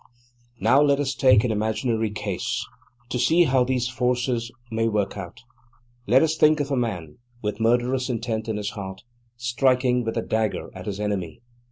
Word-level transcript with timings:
Now 0.59 0.81
let 0.81 0.99
us 0.99 1.13
take 1.13 1.43
an 1.43 1.51
imaginary 1.51 2.09
case, 2.09 2.65
to 3.09 3.19
see 3.19 3.43
how 3.43 3.63
these 3.63 3.87
forces 3.87 4.51
may 4.71 4.87
work 4.87 5.15
out. 5.15 5.41
Let 6.07 6.23
us 6.23 6.35
think 6.37 6.59
of 6.59 6.71
a 6.71 6.75
man, 6.75 7.19
with 7.43 7.59
murderous 7.59 8.09
intent 8.09 8.49
in 8.49 8.57
his 8.57 8.71
heart, 8.71 9.03
striking 9.37 10.03
with 10.03 10.17
a 10.17 10.23
dagger 10.23 10.71
at 10.73 10.87
his 10.87 10.99
enemy. 10.99 11.43